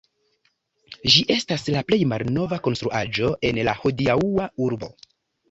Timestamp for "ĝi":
1.15-1.21